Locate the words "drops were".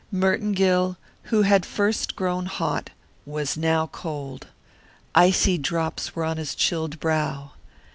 5.59-6.23